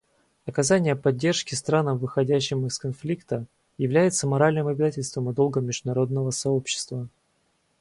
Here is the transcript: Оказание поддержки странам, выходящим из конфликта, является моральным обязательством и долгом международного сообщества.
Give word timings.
Оказание 0.47 0.95
поддержки 0.95 1.53
странам, 1.53 1.99
выходящим 1.99 2.65
из 2.65 2.79
конфликта, 2.79 3.45
является 3.77 4.25
моральным 4.25 4.65
обязательством 4.65 5.29
и 5.29 5.33
долгом 5.35 5.67
международного 5.67 6.31
сообщества. 6.31 7.07